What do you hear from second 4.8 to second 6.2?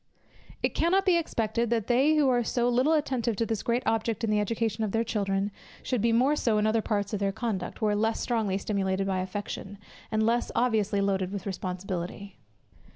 of their children, should be